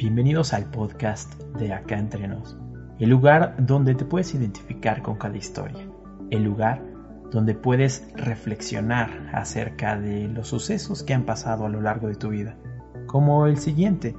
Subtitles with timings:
[0.00, 2.56] Bienvenidos al podcast de Acá Entre Nos,
[2.98, 5.86] el lugar donde te puedes identificar con cada historia,
[6.30, 6.82] el lugar
[7.30, 12.30] donde puedes reflexionar acerca de los sucesos que han pasado a lo largo de tu
[12.30, 12.56] vida,
[13.06, 14.16] como el siguiente,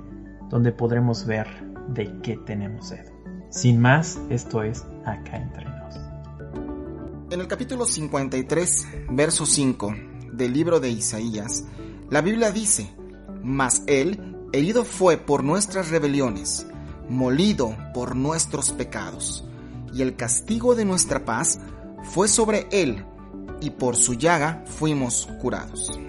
[0.52, 1.48] donde podremos ver
[1.88, 3.08] de qué tenemos sed.
[3.50, 6.00] Sin más, esto es Acá Entre Nos.
[7.32, 9.96] En el capítulo 53, verso 5
[10.32, 11.66] del libro de Isaías,
[12.12, 12.94] la Biblia dice,
[13.42, 16.66] Mas él herido fue por nuestras rebeliones,
[17.10, 19.46] molido por nuestros pecados,
[19.94, 21.60] y el castigo de nuestra paz
[22.04, 23.06] fue sobre él,
[23.62, 26.00] y por su llaga fuimos curados.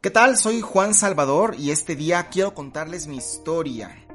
[0.00, 0.36] ¿Qué tal?
[0.36, 4.06] Soy Juan Salvador y este día quiero contarles mi historia.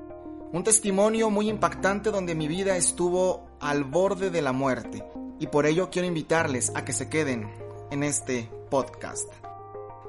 [0.53, 5.03] Un testimonio muy impactante donde mi vida estuvo al borde de la muerte
[5.39, 7.51] y por ello quiero invitarles a que se queden
[7.91, 9.42] en este podcast.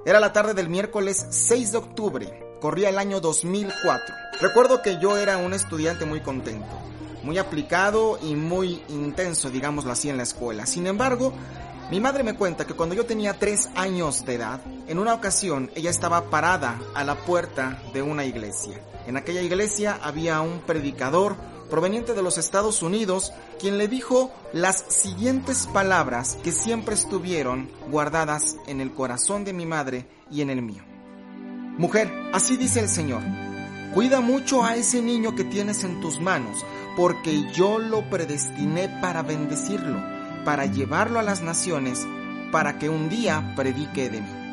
[0.06, 4.14] Era la tarde del miércoles 6 de octubre, corría el año 2004.
[4.38, 6.68] Recuerdo que yo era un estudiante muy contento,
[7.22, 10.66] muy aplicado y muy intenso, digámoslo así, en la escuela.
[10.66, 11.32] Sin embargo,
[11.90, 15.70] mi madre me cuenta que cuando yo tenía 3 años de edad, en una ocasión
[15.74, 18.78] ella estaba parada a la puerta de una iglesia.
[19.06, 21.36] En aquella iglesia había un predicador
[21.74, 28.54] proveniente de los Estados Unidos, quien le dijo las siguientes palabras que siempre estuvieron guardadas
[28.68, 30.84] en el corazón de mi madre y en el mío.
[31.76, 33.22] Mujer, así dice el Señor,
[33.92, 36.64] cuida mucho a ese niño que tienes en tus manos,
[36.96, 40.00] porque yo lo predestiné para bendecirlo,
[40.44, 42.06] para llevarlo a las naciones,
[42.52, 44.43] para que un día predique de mí.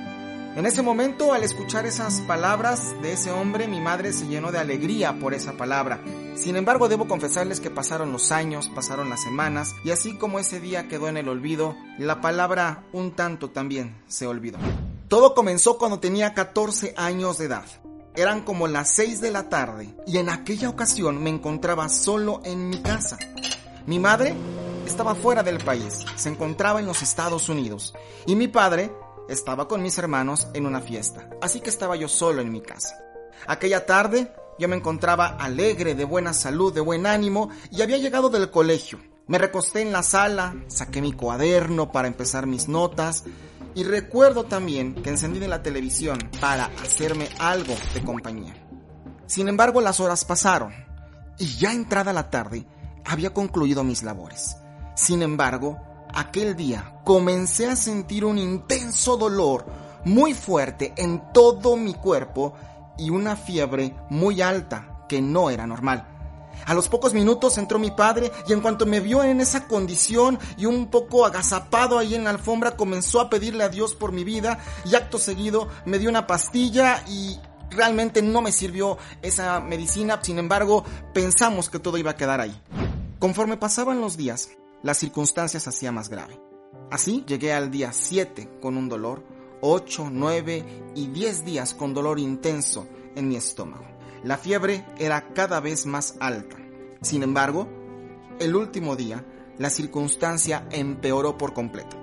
[0.54, 4.60] En ese momento, al escuchar esas palabras de ese hombre, mi madre se llenó de
[4.60, 6.02] alegría por esa palabra.
[6.36, 10.60] Sin embargo, debo confesarles que pasaron los años, pasaron las semanas, y así como ese
[10.60, 14.58] día quedó en el olvido, la palabra un tanto también se olvidó.
[15.08, 17.66] Todo comenzó cuando tenía 14 años de edad.
[18.14, 22.70] Eran como las 6 de la tarde y en aquella ocasión me encontraba solo en
[22.70, 23.18] mi casa.
[23.86, 24.36] Mi madre
[24.86, 27.94] estaba fuera del país, se encontraba en los Estados Unidos
[28.26, 28.92] y mi padre
[29.31, 32.97] estaba con mis hermanos en una fiesta, así que estaba yo solo en mi casa.
[33.47, 38.30] Aquella tarde yo me encontraba alegre, de buena salud, de buen ánimo y había llegado
[38.30, 39.00] del colegio.
[39.28, 43.24] Me recosté en la sala, saqué mi cuaderno para empezar mis notas
[43.74, 48.53] y recuerdo también que encendí la televisión para hacerme algo de compañía.
[49.25, 50.74] Sin embargo, las horas pasaron
[51.40, 52.68] y ya entrada la tarde
[53.06, 54.58] había concluido mis labores.
[54.96, 55.80] Sin embargo,
[56.14, 59.66] aquel día comencé a sentir un intenso dolor
[60.06, 62.54] muy fuerte en todo mi cuerpo
[62.98, 66.08] y una fiebre muy alta que no era normal.
[66.66, 70.38] A los pocos minutos entró mi padre y en cuanto me vio en esa condición
[70.58, 74.24] y un poco agazapado ahí en la alfombra comenzó a pedirle a Dios por mi
[74.24, 77.40] vida y acto seguido me dio una pastilla y
[77.72, 80.84] realmente no me sirvió esa medicina, sin embargo
[81.14, 82.56] pensamos que todo iba a quedar ahí.
[83.18, 84.50] Conforme pasaban los días,
[84.84, 86.40] las circunstancias hacía más grave.
[86.90, 89.24] Así llegué al día 7 con un dolor,
[89.62, 90.66] 8, 9
[90.96, 93.86] y 10 días con dolor intenso en mi estómago.
[94.24, 96.58] La fiebre era cada vez más alta.
[97.02, 97.68] Sin embargo,
[98.40, 99.25] el último día,
[99.58, 102.01] la circunstancia empeoró por completo.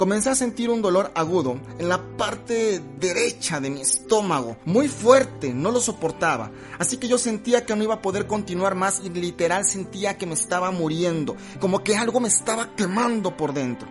[0.00, 5.52] Comencé a sentir un dolor agudo en la parte derecha de mi estómago, muy fuerte,
[5.52, 6.50] no lo soportaba.
[6.78, 10.24] Así que yo sentía que no iba a poder continuar más y literal sentía que
[10.24, 13.88] me estaba muriendo, como que algo me estaba quemando por dentro.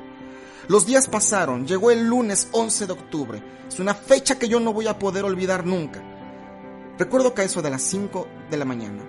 [0.67, 3.43] Los días pasaron, llegó el lunes 11 de octubre.
[3.67, 6.01] Es una fecha que yo no voy a poder olvidar nunca.
[6.97, 9.03] Recuerdo que a eso de las 5 de la mañana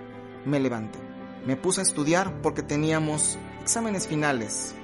[0.45, 0.99] me levanté.
[1.47, 4.75] Me puse a estudiar porque teníamos exámenes finales.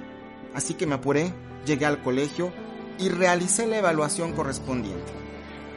[0.55, 1.31] Así que me apuré
[1.67, 2.51] llegué al colegio
[2.97, 5.13] y realicé la evaluación correspondiente.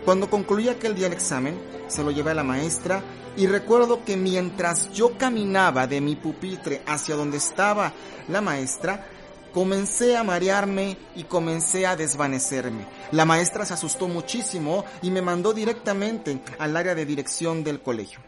[0.04, 3.02] Cuando concluí aquel día el examen, se lo llevé a la maestra
[3.36, 7.92] y recuerdo que mientras yo caminaba de mi pupitre hacia donde estaba
[8.28, 9.06] la maestra,
[9.52, 12.86] comencé a marearme y comencé a desvanecerme.
[13.12, 18.20] La maestra se asustó muchísimo y me mandó directamente al área de dirección del colegio.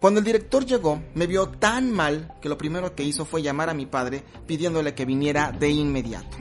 [0.00, 3.68] Cuando el director llegó, me vio tan mal que lo primero que hizo fue llamar
[3.68, 6.38] a mi padre pidiéndole que viniera de inmediato.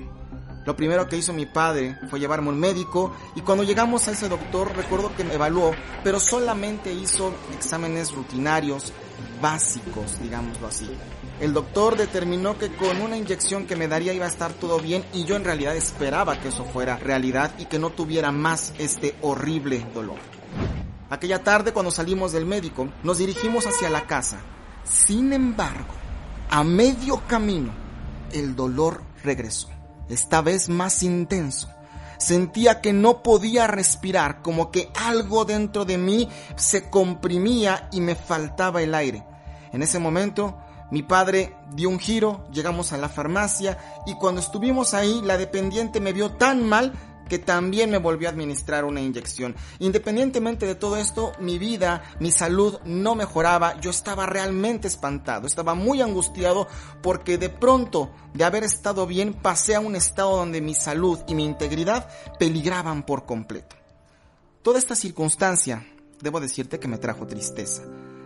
[0.70, 4.12] Lo primero que hizo mi padre fue llevarme a un médico y cuando llegamos a
[4.12, 5.72] ese doctor recuerdo que me evaluó,
[6.04, 8.94] pero solamente hizo exámenes rutinarios
[9.42, 10.88] básicos, digámoslo así.
[11.42, 15.04] El doctor determinó que con una inyección que me daría iba a estar todo bien
[15.12, 19.16] y yo en realidad esperaba que eso fuera realidad y que no tuviera más este
[19.24, 20.20] horrible dolor.
[21.10, 24.38] Aquella tarde cuando salimos del médico nos dirigimos hacia la casa.
[24.84, 25.96] Sin embargo,
[26.52, 27.72] a medio camino,
[28.32, 29.68] el dolor regresó,
[30.10, 31.70] esta vez más intenso.
[32.18, 36.28] Sentía que no podía respirar, como que algo dentro de mí
[36.58, 39.24] se comprimía y me faltaba el aire.
[39.72, 40.58] En ese momento,
[40.92, 46.02] mi padre dio un giro, llegamos a la farmacia y cuando estuvimos ahí, la dependiente
[46.02, 46.94] me vio tan mal
[47.30, 49.56] que también me volvió a administrar una inyección.
[49.80, 55.76] Independientemente de todo esto, mi vida, mi salud no mejoraba, yo estaba realmente espantado, estaba
[55.76, 56.68] muy angustiado
[57.02, 61.36] porque de pronto, de haber estado bien, pasé a un estado donde mi salud y
[61.36, 63.78] mi integridad peligraban por completo.
[64.62, 65.86] Toda esta circunstancia,
[66.22, 67.84] debo decirte que me trajo tristeza,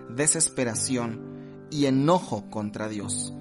[0.09, 3.33] desesperación y enojo contra Dios.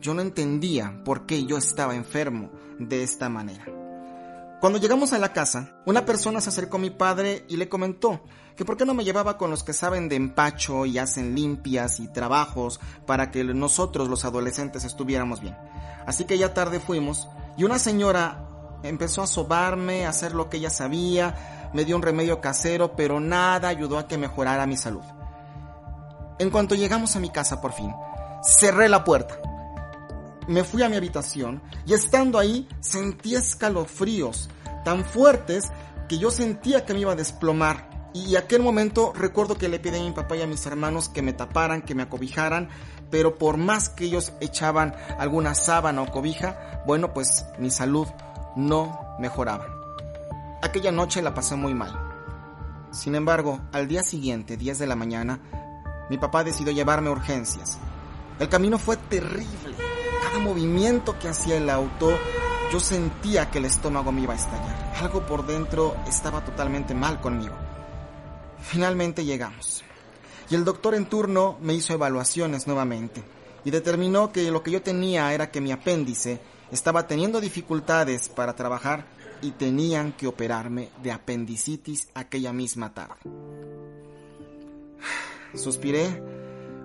[0.00, 3.79] Yo no entendía por qué yo estaba enfermo de esta manera.
[4.60, 8.20] Cuando llegamos a la casa, una persona se acercó a mi padre y le comentó
[8.56, 11.98] que por qué no me llevaba con los que saben de empacho y hacen limpias
[11.98, 15.56] y trabajos para que nosotros los adolescentes estuviéramos bien.
[16.06, 17.26] Así que ya tarde fuimos
[17.56, 18.46] y una señora
[18.82, 23.18] empezó a sobarme, a hacer lo que ella sabía, me dio un remedio casero, pero
[23.18, 25.04] nada ayudó a que mejorara mi salud.
[26.38, 27.94] En cuanto llegamos a mi casa por fin,
[28.42, 29.40] cerré la puerta
[30.50, 34.50] me fui a mi habitación y estando ahí sentí escalofríos
[34.84, 35.70] tan fuertes
[36.08, 37.88] que yo sentía que me iba a desplomar.
[38.12, 41.22] Y aquel momento recuerdo que le pedí a mi papá y a mis hermanos que
[41.22, 42.68] me taparan, que me acobijaran,
[43.12, 48.08] pero por más que ellos echaban alguna sábana o cobija, bueno, pues mi salud
[48.56, 49.68] no mejoraba.
[50.62, 51.96] Aquella noche la pasé muy mal.
[52.90, 55.38] Sin embargo, al día siguiente, 10 de la mañana,
[56.10, 57.78] mi papá decidió llevarme a urgencias.
[58.40, 62.16] El camino fue terrible cada movimiento que hacía el auto,
[62.72, 64.92] yo sentía que el estómago me iba a estallar.
[65.00, 67.54] Algo por dentro estaba totalmente mal conmigo.
[68.62, 69.82] Finalmente llegamos.
[70.50, 73.22] Y el doctor en turno me hizo evaluaciones nuevamente
[73.64, 76.40] y determinó que lo que yo tenía era que mi apéndice
[76.70, 79.06] estaba teniendo dificultades para trabajar
[79.42, 83.16] y tenían que operarme de apendicitis aquella misma tarde.
[85.54, 86.39] Suspiré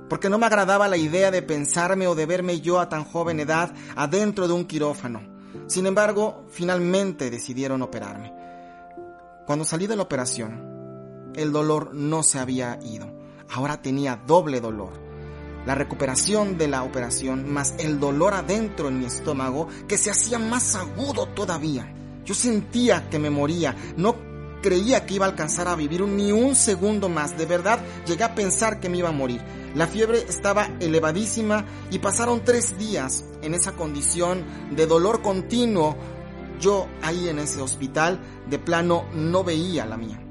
[0.10, 3.40] porque no me agradaba la idea de pensarme o de verme yo a tan joven
[3.40, 5.22] edad adentro de un quirófano.
[5.68, 8.34] Sin embargo, finalmente decidieron operarme.
[9.46, 13.12] Cuando salí de la operación, el dolor no se había ido.
[13.50, 14.94] Ahora tenía doble dolor.
[15.66, 20.38] La recuperación de la operación más el dolor adentro en mi estómago que se hacía
[20.38, 21.92] más agudo todavía.
[22.24, 24.16] Yo sentía que me moría, no
[24.66, 27.38] creía que iba a alcanzar a vivir ni un segundo más.
[27.38, 29.40] De verdad, llegué a pensar que me iba a morir.
[29.76, 35.96] La fiebre estaba elevadísima y pasaron tres días en esa condición de dolor continuo.
[36.60, 38.20] Yo ahí en ese hospital
[38.50, 40.25] de plano no veía la mía.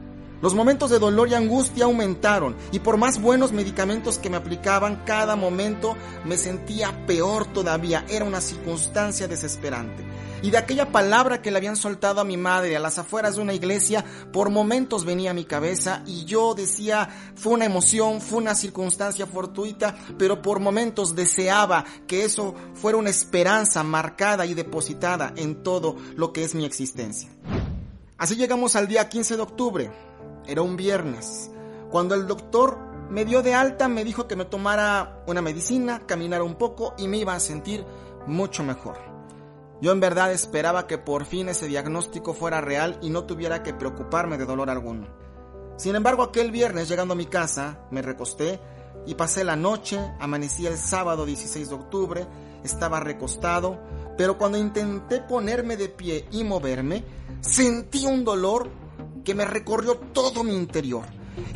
[0.44, 5.02] Los momentos de dolor y angustia aumentaron y por más buenos medicamentos que me aplicaban
[5.06, 5.96] cada momento
[6.26, 8.04] me sentía peor todavía.
[8.10, 10.04] Era una circunstancia desesperante
[10.42, 13.40] y de aquella palabra que le habían soltado a mi madre a las afueras de
[13.40, 14.04] una iglesia,
[14.34, 19.24] por momentos venía a mi cabeza y yo decía, fue una emoción, fue una circunstancia
[19.26, 25.96] fortuita, pero por momentos deseaba que eso fuera una esperanza marcada y depositada en todo
[26.16, 27.30] lo que es mi existencia.
[28.18, 29.90] Así llegamos al día 15 de octubre,
[30.46, 31.50] era un viernes,
[31.90, 32.78] cuando el doctor
[33.10, 37.06] me dio de alta, me dijo que me tomara una medicina, caminara un poco y
[37.06, 37.84] me iba a sentir
[38.26, 38.98] mucho mejor.
[39.80, 43.74] Yo en verdad esperaba que por fin ese diagnóstico fuera real y no tuviera que
[43.74, 45.06] preocuparme de dolor alguno.
[45.76, 48.60] Sin embargo, aquel viernes llegando a mi casa, me recosté
[49.06, 52.26] y pasé la noche, amanecí el sábado 16 de octubre,
[52.62, 53.78] estaba recostado,
[54.16, 57.04] pero cuando intenté ponerme de pie y moverme,
[57.40, 58.70] sentí un dolor
[59.24, 61.04] que me recorrió todo mi interior.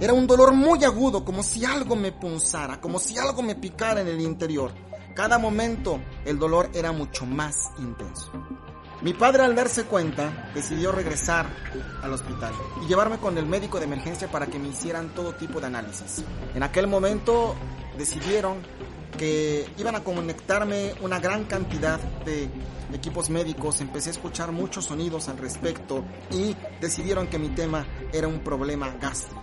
[0.01, 4.01] Era un dolor muy agudo, como si algo me punzara, como si algo me picara
[4.01, 4.73] en el interior.
[5.15, 8.33] Cada momento el dolor era mucho más intenso.
[9.01, 11.47] Mi padre al darse cuenta decidió regresar
[12.03, 15.61] al hospital y llevarme con el médico de emergencia para que me hicieran todo tipo
[15.61, 16.25] de análisis.
[16.55, 17.55] En aquel momento
[17.97, 18.57] decidieron
[19.17, 22.49] que iban a conectarme una gran cantidad de
[22.93, 28.29] equipos médicos, empecé a escuchar muchos sonidos al respecto y decidieron que mi tema era
[28.29, 29.43] un problema gástrico.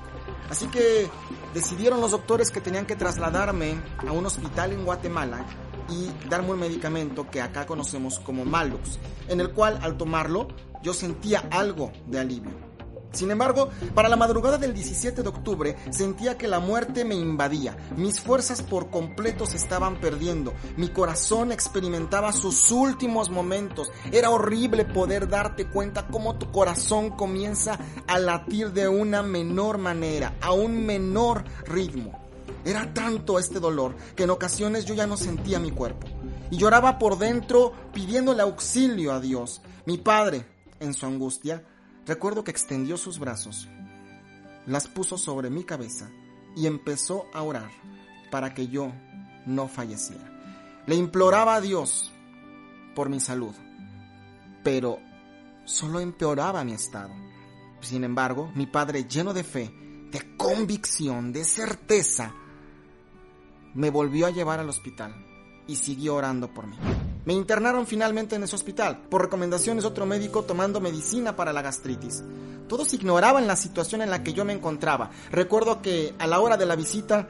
[0.50, 1.10] Así que
[1.54, 3.75] decidieron los doctores que tenían que trasladarme
[4.08, 5.46] a un hospital en Guatemala
[5.90, 10.48] y darme un medicamento que acá conocemos como Malux, en el cual al tomarlo
[10.84, 12.75] yo sentía algo de alivio.
[13.16, 17.78] Sin embargo, para la madrugada del 17 de octubre sentía que la muerte me invadía,
[17.96, 24.84] mis fuerzas por completo se estaban perdiendo, mi corazón experimentaba sus últimos momentos, era horrible
[24.84, 30.86] poder darte cuenta cómo tu corazón comienza a latir de una menor manera, a un
[30.86, 32.20] menor ritmo.
[32.66, 36.08] Era tanto este dolor que en ocasiones yo ya no sentía mi cuerpo
[36.52, 39.62] y lloraba por dentro pidiéndole auxilio a Dios.
[39.86, 40.46] Mi padre,
[40.80, 41.64] en su angustia,
[42.06, 43.68] Recuerdo que extendió sus brazos,
[44.68, 46.10] las puso sobre mi cabeza
[46.56, 47.70] y empezó a orar
[48.32, 48.92] para que yo
[49.46, 50.32] no falleciera.
[50.86, 52.12] Le imploraba a Dios
[52.94, 53.56] por mi salud,
[54.64, 55.00] pero
[55.66, 57.12] solo empeoraba mi estado.
[57.82, 59.72] Sin embargo, mi padre, lleno de fe,
[60.12, 62.34] de convicción, de certeza,
[63.74, 65.14] me volvió a llevar al hospital
[65.68, 66.78] y siguió orando por mí.
[67.25, 71.63] Me internaron finalmente en ese hospital, por recomendaciones de otro médico tomando medicina para la
[71.63, 72.24] gastritis.
[72.67, 75.10] Todos ignoraban la situación en la que yo me encontraba.
[75.32, 77.27] Recuerdo que a la hora de la visita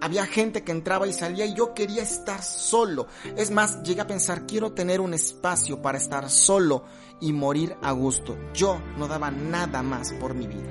[0.00, 3.06] había gente que entraba y salía y yo quería estar solo.
[3.36, 6.84] Es más, llegué a pensar, quiero tener un espacio para estar solo
[7.20, 8.36] y morir a gusto.
[8.52, 10.70] Yo no daba nada más por mi vida.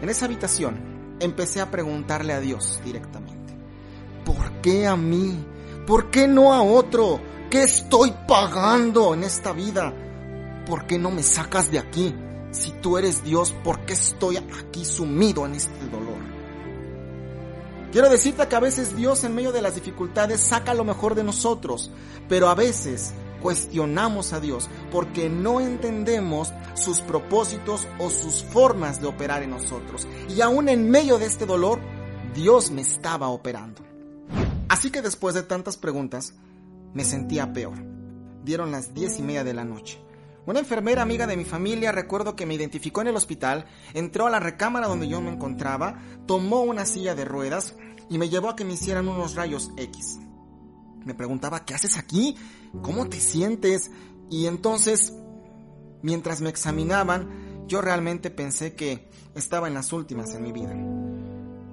[0.00, 3.54] En esa habitación empecé a preguntarle a Dios directamente,
[4.24, 5.53] ¿por qué a mí?
[5.86, 7.20] ¿Por qué no a otro?
[7.54, 9.94] qué estoy pagando en esta vida?
[10.66, 12.12] ¿Por qué no me sacas de aquí?
[12.50, 16.18] Si tú eres Dios, ¿por qué estoy aquí sumido en este dolor?
[17.92, 21.22] Quiero decirte que a veces Dios en medio de las dificultades saca lo mejor de
[21.22, 21.92] nosotros,
[22.28, 29.06] pero a veces cuestionamos a Dios porque no entendemos sus propósitos o sus formas de
[29.06, 30.08] operar en nosotros.
[30.28, 31.78] Y aún en medio de este dolor,
[32.34, 33.93] Dios me estaba operando.
[34.68, 36.34] Así que después de tantas preguntas,
[36.92, 37.78] me sentía peor.
[38.44, 39.98] Dieron las diez y media de la noche.
[40.46, 44.30] Una enfermera amiga de mi familia recuerdo que me identificó en el hospital, entró a
[44.30, 47.74] la recámara donde yo me encontraba, tomó una silla de ruedas
[48.10, 50.18] y me llevó a que me hicieran unos rayos X.
[51.04, 52.36] Me preguntaba, ¿qué haces aquí?
[52.82, 53.90] ¿Cómo te sientes?
[54.30, 55.14] Y entonces,
[56.02, 61.03] mientras me examinaban, yo realmente pensé que estaba en las últimas en mi vida.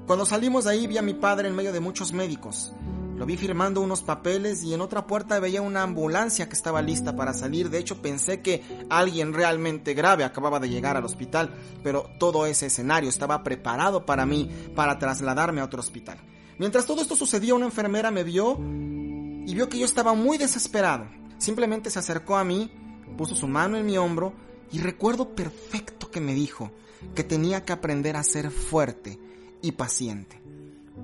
[0.08, 2.74] Cuando salimos de ahí vi a mi padre en medio de muchos médicos.
[3.16, 7.16] Lo vi firmando unos papeles y en otra puerta veía una ambulancia que estaba lista
[7.16, 7.70] para salir.
[7.70, 11.54] De hecho, pensé que alguien realmente grave acababa de llegar al hospital,
[11.84, 16.18] pero todo ese escenario estaba preparado para mí para trasladarme a otro hospital.
[16.58, 21.06] Mientras todo esto sucedía, una enfermera me vio y vio que yo estaba muy desesperado.
[21.38, 22.72] Simplemente se acercó a mí,
[23.20, 24.34] puso su mano en mi hombro
[24.72, 26.72] y recuerdo perfecto que me dijo
[27.14, 29.20] que tenía que aprender a ser fuerte
[29.62, 30.42] y paciente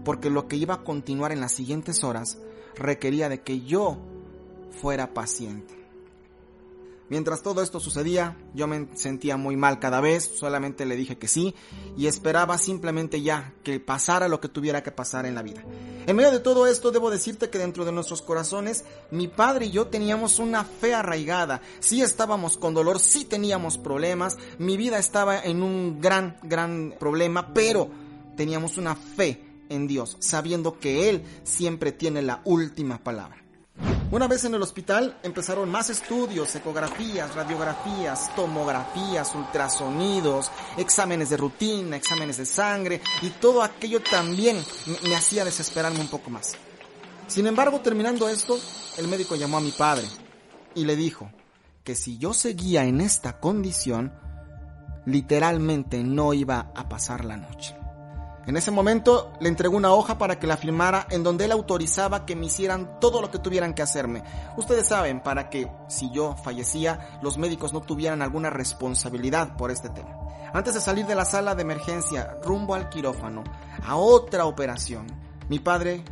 [0.04, 2.38] porque lo que iba a continuar en las siguientes horas
[2.76, 3.98] requería de que yo
[4.72, 5.76] fuera paciente.
[7.10, 11.30] Mientras todo esto sucedía, yo me sentía muy mal cada vez, solamente le dije que
[11.30, 11.56] sí
[11.96, 15.64] y esperaba simplemente ya que pasara lo que tuviera que pasar en la vida.
[16.06, 19.72] En medio de todo esto, debo decirte que dentro de nuestros corazones, mi padre y
[19.72, 21.62] yo teníamos una fe arraigada.
[21.80, 27.54] Sí estábamos con dolor, sí teníamos problemas, mi vida estaba en un gran, gran problema,
[27.54, 27.90] pero
[28.38, 33.44] teníamos una fe en Dios, sabiendo que Él siempre tiene la última palabra.
[34.10, 41.98] Una vez en el hospital empezaron más estudios, ecografías, radiografías, tomografías, ultrasonidos, exámenes de rutina,
[41.98, 44.58] exámenes de sangre y todo aquello también
[45.04, 46.56] me hacía desesperarme un poco más.
[47.28, 48.58] Sin embargo, terminando esto,
[48.98, 50.08] el médico llamó a mi padre
[50.74, 51.30] y le dijo
[51.84, 54.14] que si yo seguía en esta condición,
[55.06, 57.76] literalmente no iba a pasar la noche.
[58.48, 62.26] En ese momento le entregó una hoja para que la firmara en donde él autorizaba
[62.26, 64.24] que me hicieran todo lo que tuvieran que hacerme.
[64.56, 69.90] Ustedes saben, para que si yo fallecía, los médicos no tuvieran alguna responsabilidad por este
[69.90, 70.18] tema.
[70.54, 73.44] Antes de salir de la sala de emergencia rumbo al quirófano,
[73.86, 75.08] a otra operación,
[75.50, 76.06] mi padre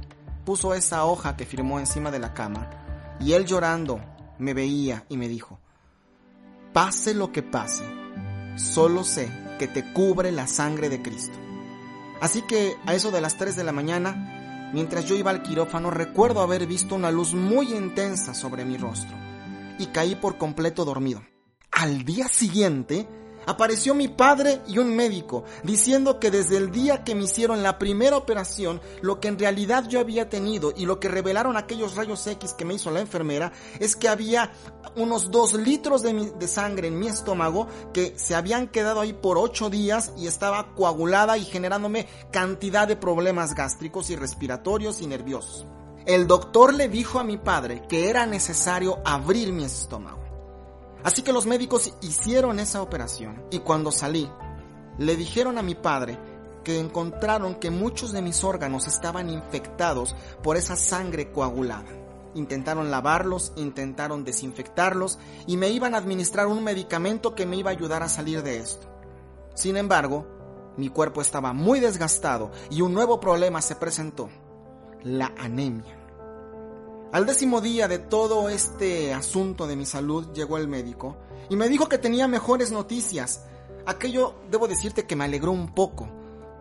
[0.44, 2.70] puso esa hoja que firmó encima de la cama
[3.18, 4.02] y él llorando
[4.40, 5.58] me veía y me dijo,
[6.74, 7.86] pase lo que pase,
[8.58, 11.45] solo sé que te cubre la sangre de Cristo.
[12.22, 15.92] Así que a eso de las 3 de la mañana, mientras yo iba al quirófano,
[15.92, 19.16] recuerdo haber visto una luz muy intensa sobre mi rostro
[19.78, 21.24] y caí por completo dormido.
[21.72, 23.08] Al día siguiente,
[23.46, 27.78] apareció mi padre y un médico diciendo que desde el día que me hicieron la
[27.78, 32.26] primera operación, lo que en realidad yo había tenido y lo que revelaron aquellos rayos
[32.28, 34.52] X que me hizo la enfermera es que había
[34.96, 39.70] unos dos litros de, sangre en mi estómago que se habían quedado ahí por ocho
[39.70, 45.66] días y estaba coagulada y generándome cantidad de problemas gástricos y respiratorios y nerviosos.
[46.06, 50.25] el doctor le dijo a mi padre que era necesario abrir mi estómago.
[51.06, 54.28] Así que los médicos hicieron esa operación y cuando salí,
[54.98, 56.18] le dijeron a mi padre
[56.64, 61.86] que encontraron que muchos de mis órganos estaban infectados por esa sangre coagulada.
[62.34, 67.74] Intentaron lavarlos, intentaron desinfectarlos y me iban a administrar un medicamento que me iba a
[67.74, 68.88] ayudar a salir de esto.
[69.54, 70.26] Sin embargo,
[70.76, 74.28] mi cuerpo estaba muy desgastado y un nuevo problema se presentó,
[75.04, 76.05] la anemia.
[77.16, 81.16] Al décimo día de todo este asunto de mi salud llegó el médico
[81.50, 83.46] y me dijo que tenía mejores noticias.
[83.86, 86.10] Aquello debo decirte que me alegró un poco.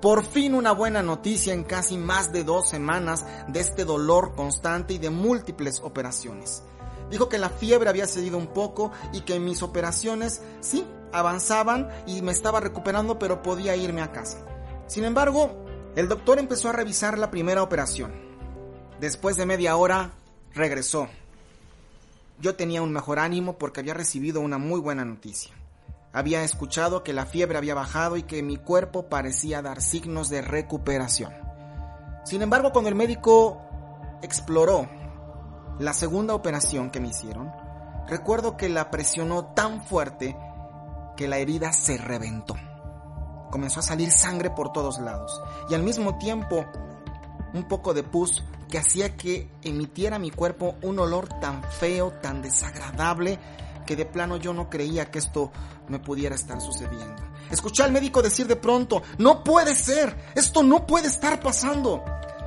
[0.00, 4.94] Por fin una buena noticia en casi más de dos semanas de este dolor constante
[4.94, 6.62] y de múltiples operaciones.
[7.10, 12.22] Dijo que la fiebre había cedido un poco y que mis operaciones sí avanzaban y
[12.22, 14.38] me estaba recuperando pero podía irme a casa.
[14.86, 15.50] Sin embargo,
[15.96, 18.12] el doctor empezó a revisar la primera operación.
[19.00, 20.12] Después de media hora,
[20.54, 21.08] regresó.
[22.40, 25.54] Yo tenía un mejor ánimo porque había recibido una muy buena noticia.
[26.12, 30.42] Había escuchado que la fiebre había bajado y que mi cuerpo parecía dar signos de
[30.42, 31.32] recuperación.
[32.24, 33.60] Sin embargo, cuando el médico
[34.22, 34.88] exploró
[35.78, 37.52] la segunda operación que me hicieron,
[38.08, 40.36] recuerdo que la presionó tan fuerte
[41.16, 42.54] que la herida se reventó.
[43.50, 46.64] Comenzó a salir sangre por todos lados y al mismo tiempo
[47.54, 52.42] un poco de pus que hacía que emitiera mi cuerpo un olor tan feo, tan
[52.42, 53.38] desagradable,
[53.86, 55.52] que de plano yo no creía que esto
[55.88, 57.22] me pudiera estar sucediendo.
[57.50, 62.02] Escuché al médico decir de pronto, no puede ser, esto no puede estar pasando.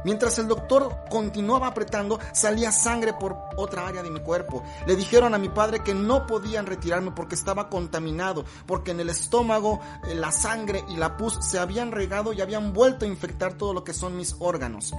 [0.08, 4.64] Mientras el doctor continuaba apretando, salía sangre por otra área de mi cuerpo.
[4.86, 9.10] Le dijeron a mi padre que no podían retirarme porque estaba contaminado, porque en el
[9.10, 13.56] estómago eh, la sangre y la pus se habían regado y habían vuelto a infectar
[13.56, 14.94] todo lo que son mis órganos.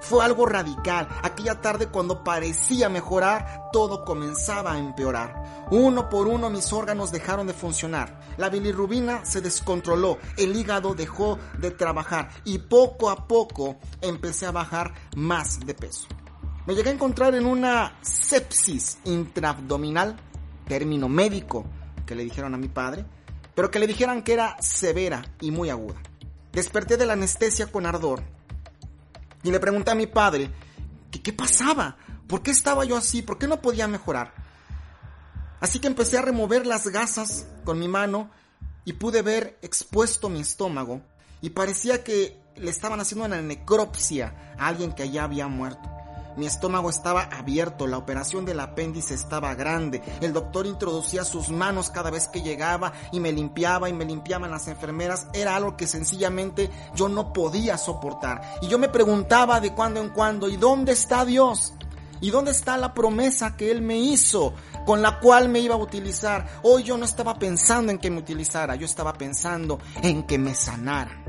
[0.00, 1.08] Fue algo radical.
[1.22, 5.66] Aquella tarde cuando parecía mejorar, todo comenzaba a empeorar.
[5.72, 8.20] Uno por uno mis órganos dejaron de funcionar.
[8.36, 14.51] La bilirrubina se descontroló, el hígado dejó de trabajar y poco a poco empecé a
[14.52, 16.06] bajar más de peso.
[16.66, 20.16] Me llegué a encontrar en una sepsis intraabdominal,
[20.66, 21.64] término médico
[22.06, 23.04] que le dijeron a mi padre,
[23.54, 26.00] pero que le dijeran que era severa y muy aguda.
[26.52, 28.22] Desperté de la anestesia con ardor
[29.42, 30.50] y le pregunté a mi padre
[31.10, 31.96] que qué pasaba,
[32.28, 34.32] por qué estaba yo así, por qué no podía mejorar.
[35.60, 38.30] Así que empecé a remover las gasas con mi mano
[38.84, 41.02] y pude ver expuesto mi estómago
[41.42, 45.90] y parecía que le estaban haciendo una necropsia a alguien que ya había muerto.
[46.36, 50.00] Mi estómago estaba abierto, la operación del apéndice estaba grande.
[50.22, 54.50] El doctor introducía sus manos cada vez que llegaba y me limpiaba y me limpiaban
[54.50, 55.26] las enfermeras.
[55.34, 58.40] Era algo que sencillamente yo no podía soportar.
[58.62, 61.74] Y yo me preguntaba de cuando en cuando, ¿y dónde está Dios?
[62.22, 64.54] ¿Y dónde está la promesa que Él me hizo,
[64.86, 66.46] con la cual me iba a utilizar?
[66.62, 70.54] Hoy yo no estaba pensando en que me utilizara, yo estaba pensando en que me
[70.54, 71.21] sanara.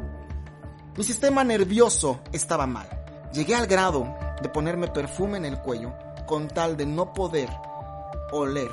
[0.95, 2.87] Mi sistema nervioso estaba mal.
[3.33, 5.91] Llegué al grado de ponerme perfume en el cuello
[6.27, 7.49] con tal de no poder
[8.31, 8.69] oler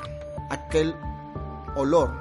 [0.50, 0.94] aquel
[1.76, 2.12] olor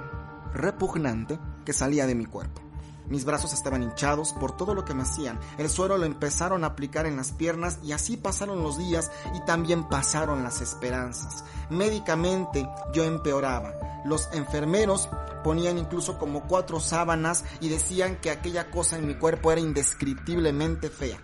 [0.54, 2.69] repugnante que salía de mi cuerpo.
[3.10, 5.40] Mis brazos estaban hinchados por todo lo que me hacían.
[5.58, 9.44] El suero lo empezaron a aplicar en las piernas y así pasaron los días y
[9.46, 11.44] también pasaron las esperanzas.
[11.70, 13.74] Médicamente yo empeoraba.
[14.06, 15.10] Los enfermeros
[15.44, 20.90] ponían incluso como cuatro sábanas y decían que aquella cosa en mi cuerpo era indescriptiblemente
[20.90, 21.20] fea.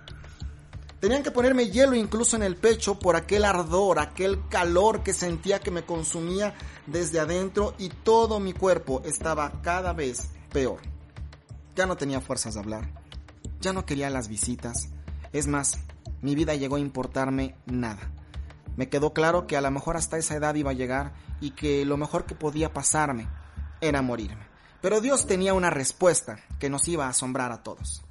[1.00, 5.60] Tenían que ponerme hielo incluso en el pecho por aquel ardor, aquel calor que sentía
[5.60, 6.56] que me consumía
[6.88, 10.95] desde adentro y todo mi cuerpo estaba cada vez peor.
[11.76, 12.90] Ya no tenía fuerzas de hablar,
[13.60, 14.90] ya no quería las visitas,
[15.34, 15.80] es más,
[16.22, 18.12] mi vida llegó a importarme nada.
[18.78, 21.86] Me quedó claro que a lo mejor hasta esa edad iba a llegar y que
[21.86, 23.28] lo mejor que podía pasarme
[23.82, 24.48] era morirme.
[24.82, 28.04] Pero Dios tenía una respuesta que nos iba a asombrar a todos.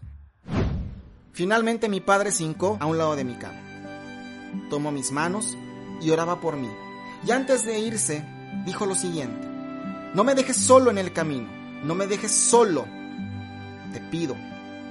[1.33, 3.61] Finalmente mi padre se hincó a un lado de mi cama.
[4.71, 5.57] Tomó mis manos
[6.01, 6.71] y oraba por mí.
[7.27, 8.25] Y antes de irse,
[8.65, 9.47] dijo lo siguiente.
[10.15, 11.49] No me dejes solo en el camino.
[11.83, 12.87] No me dejes solo.
[13.95, 14.35] Te pido,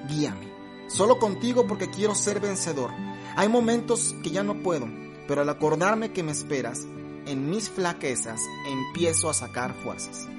[0.07, 0.47] guíame.
[0.87, 2.89] Solo contigo porque quiero ser vencedor.
[3.35, 4.87] Hay momentos que ya no puedo,
[5.27, 6.87] pero al acordarme que me esperas,
[7.25, 10.29] en mis flaquezas empiezo a sacar fuerzas.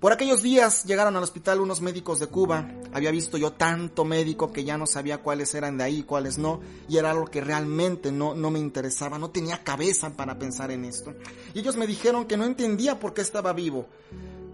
[0.00, 2.66] Por aquellos días llegaron al hospital unos médicos de Cuba.
[2.94, 6.60] Había visto yo tanto médico que ya no sabía cuáles eran de ahí cuáles no.
[6.88, 9.18] Y era algo que realmente no, no me interesaba.
[9.18, 11.12] No tenía cabeza para pensar en esto.
[11.52, 13.88] Y ellos me dijeron que no entendía por qué estaba vivo.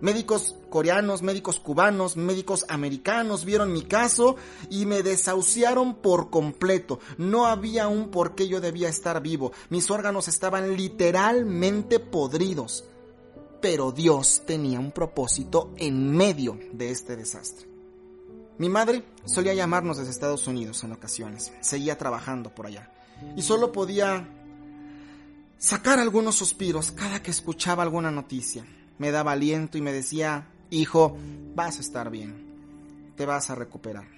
[0.01, 4.37] Médicos coreanos, médicos cubanos, médicos americanos vieron mi caso
[4.69, 7.01] y me desahuciaron por completo.
[7.17, 9.53] No había un por qué yo debía estar vivo.
[9.71, 12.85] Mis órganos estaban literalmente podridos.
[13.63, 17.67] Pero Dios tenía un propósito en medio de este desastre.
[18.59, 21.53] Mi madre solía llamarnos desde Estados Unidos en ocasiones.
[21.63, 22.93] Seguía trabajando por allá.
[23.35, 24.29] Y solo podía
[25.57, 28.67] sacar algunos suspiros cada que escuchaba alguna noticia
[28.99, 31.17] me daba aliento y me decía, hijo,
[31.55, 34.09] vas a estar bien, te vas a recuperar.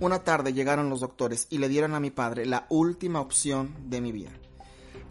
[0.00, 4.00] Una tarde llegaron los doctores y le dieron a mi padre la última opción de
[4.00, 4.30] mi vida.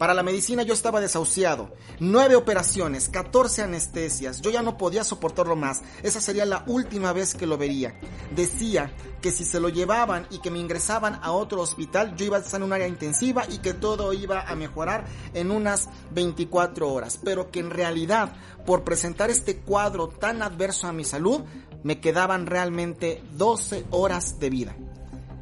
[0.00, 1.74] Para la medicina yo estaba desahuciado.
[1.98, 4.40] Nueve operaciones, 14 anestesias.
[4.40, 5.82] Yo ya no podía soportarlo más.
[6.02, 8.00] Esa sería la última vez que lo vería.
[8.34, 12.38] Decía que si se lo llevaban y que me ingresaban a otro hospital, yo iba
[12.38, 16.90] a estar en un área intensiva y que todo iba a mejorar en unas 24
[16.90, 17.20] horas.
[17.22, 18.32] Pero que en realidad,
[18.64, 21.42] por presentar este cuadro tan adverso a mi salud,
[21.82, 24.76] me quedaban realmente 12 horas de vida.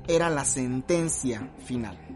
[0.09, 2.08] Era la sentencia final.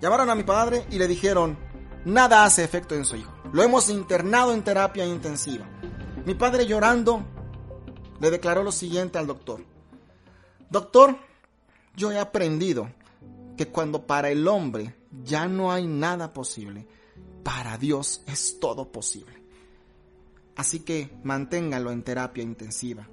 [0.00, 1.56] Llamaron a mi padre y le dijeron,
[2.04, 3.32] nada hace efecto en su hijo.
[3.52, 5.66] Lo hemos internado en terapia intensiva.
[6.24, 7.24] Mi padre llorando
[8.20, 9.64] le declaró lo siguiente al doctor.
[10.68, 11.16] Doctor,
[11.94, 12.90] yo he aprendido
[13.56, 16.86] que cuando para el hombre ya no hay nada posible,
[17.42, 19.34] para Dios es todo posible.
[20.56, 23.08] Así que manténgalo en terapia intensiva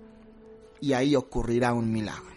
[0.82, 2.34] y ahí ocurrirá un milagro.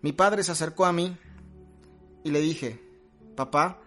[0.00, 1.16] Mi padre se acercó a mí
[2.24, 2.80] y le dije,
[3.36, 3.78] papá,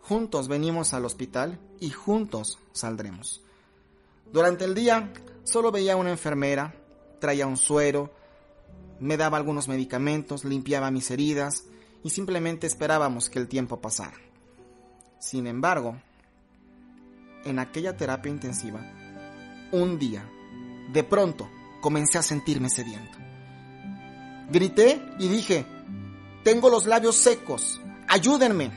[0.00, 3.42] juntos venimos al hospital y juntos saldremos.
[4.32, 6.74] Durante el día solo veía a una enfermera,
[7.18, 8.12] traía un suero,
[9.00, 11.64] me daba algunos medicamentos, limpiaba mis heridas
[12.04, 14.18] y simplemente esperábamos que el tiempo pasara.
[15.18, 15.96] Sin embargo,
[17.44, 18.80] en aquella terapia intensiva,
[19.72, 20.28] un día,
[20.92, 21.48] de pronto,
[21.80, 23.18] comencé a sentirme sediento.
[24.50, 25.66] Grité y dije,
[26.48, 27.78] tengo los labios secos.
[28.08, 28.70] Ayúdenme.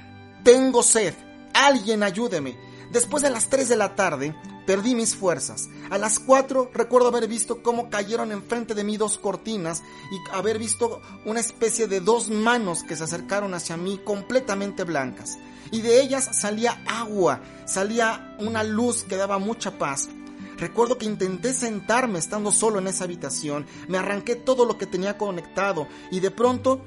[0.44, 1.14] Tengo sed.
[1.54, 2.58] Alguien ayúdeme.
[2.92, 4.36] Después de las 3 de la tarde,
[4.68, 5.70] perdí mis fuerzas.
[5.90, 10.60] A las 4 recuerdo haber visto cómo cayeron enfrente de mí dos cortinas y haber
[10.60, 15.38] visto una especie de dos manos que se acercaron hacia mí completamente blancas.
[15.72, 20.10] Y de ellas salía agua, salía una luz que daba mucha paz.
[20.58, 25.18] Recuerdo que intenté sentarme estando solo en esa habitación, me arranqué todo lo que tenía
[25.18, 26.82] conectado y de pronto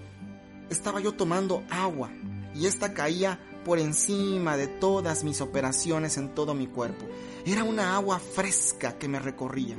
[0.71, 2.11] estaba yo tomando agua
[2.55, 7.07] y esta caía por encima de todas mis operaciones en todo mi cuerpo.
[7.47, 9.77] Era una agua fresca que me recorría.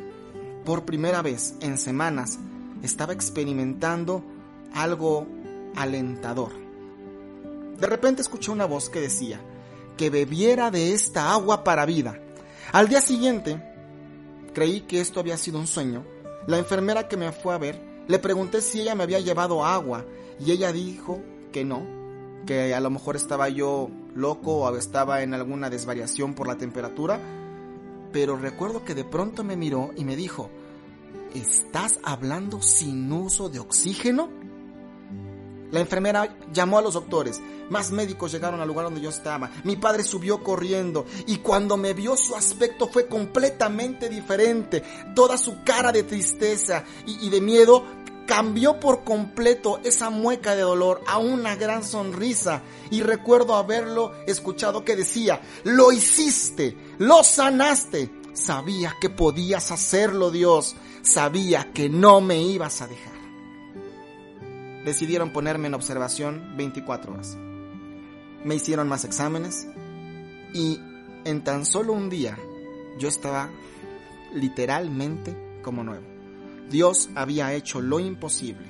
[0.65, 2.39] Por primera vez en semanas
[2.81, 4.23] estaba experimentando
[4.73, 5.27] algo
[5.75, 6.51] alentador.
[7.79, 9.39] De repente escuché una voz que decía
[9.97, 12.19] que bebiera de esta agua para vida.
[12.71, 13.61] Al día siguiente,
[14.53, 16.03] creí que esto había sido un sueño.
[16.47, 20.05] La enfermera que me fue a ver, le pregunté si ella me había llevado agua
[20.39, 21.21] y ella dijo
[21.51, 21.83] que no,
[22.45, 27.19] que a lo mejor estaba yo loco o estaba en alguna desvariación por la temperatura,
[28.11, 30.49] pero recuerdo que de pronto me miró y me dijo,
[31.33, 34.29] ¿estás hablando sin uso de oxígeno?
[35.71, 39.75] La enfermera llamó a los doctores, más médicos llegaron al lugar donde yo estaba, mi
[39.75, 44.83] padre subió corriendo y cuando me vio su aspecto fue completamente diferente,
[45.15, 47.83] toda su cara de tristeza y, y de miedo
[48.25, 54.83] cambió por completo esa mueca de dolor a una gran sonrisa y recuerdo haberlo escuchado
[54.83, 62.41] que decía, lo hiciste, lo sanaste, sabía que podías hacerlo Dios, sabía que no me
[62.41, 63.15] ibas a dejar.
[64.83, 67.37] Decidieron ponerme en observación 24 horas.
[68.43, 69.67] Me hicieron más exámenes
[70.53, 70.79] y
[71.25, 72.37] en tan solo un día
[72.99, 73.49] yo estaba
[74.33, 76.14] literalmente como nuevo.
[76.69, 78.65] Dios había hecho lo imposible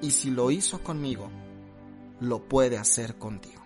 [0.00, 1.30] y si lo hizo conmigo,
[2.20, 3.62] lo puede hacer contigo.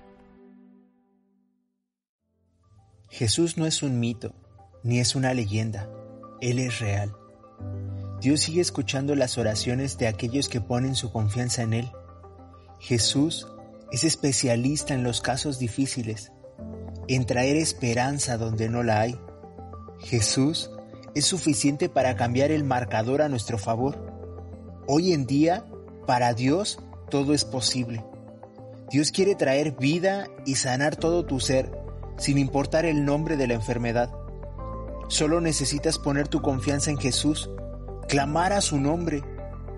[3.11, 4.35] Jesús no es un mito,
[4.83, 5.91] ni es una leyenda,
[6.41, 7.15] Él es real.
[8.21, 11.93] Dios sigue escuchando las oraciones de aquellos que ponen su confianza en Él.
[12.81, 13.47] Jesús
[13.93, 16.33] es especialista en los casos difíciles,
[17.07, 19.19] en traer esperanza donde no la hay.
[20.01, 20.71] Jesús
[21.19, 23.99] es suficiente para cambiar el marcador a nuestro favor.
[24.87, 25.65] Hoy en día,
[26.07, 26.79] para Dios,
[27.11, 28.05] todo es posible.
[28.91, 31.71] Dios quiere traer vida y sanar todo tu ser,
[32.17, 34.13] sin importar el nombre de la enfermedad.
[35.09, 37.51] Solo necesitas poner tu confianza en Jesús,
[38.09, 39.23] clamar a su nombre.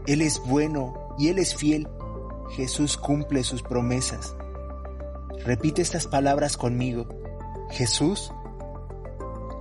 [0.07, 1.89] Él es bueno y Él es fiel.
[2.51, 4.37] Jesús cumple sus promesas.
[5.45, 7.09] Repite estas palabras conmigo.
[7.71, 8.33] Jesús,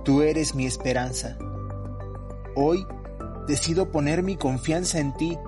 [0.04, 1.36] Tú eres mi esperanza.
[2.54, 2.86] Hoy
[3.46, 5.38] decido poner mi confianza en ti.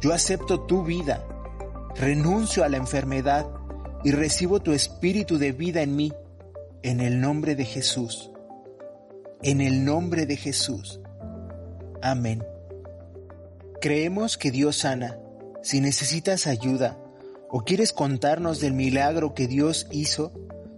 [0.00, 1.26] Yo acepto tu vida,
[1.94, 3.46] renuncio a la enfermedad
[4.02, 6.12] y recibo tu espíritu de vida en mí,
[6.82, 8.30] en el nombre de Jesús.
[9.42, 11.00] En el nombre de Jesús.
[12.02, 12.44] Amén.
[13.80, 15.18] Creemos que Dios sana.
[15.62, 16.98] Si necesitas ayuda
[17.50, 20.32] o quieres contarnos del milagro que Dios hizo,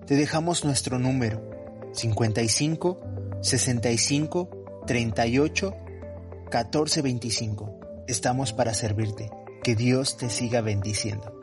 [0.06, 1.42] te dejamos nuestro número
[1.92, 3.00] 55
[3.40, 5.74] 65 38
[6.50, 7.80] 14 25.
[8.08, 9.30] Estamos para servirte.
[9.62, 11.41] Que Dios te siga bendiciendo.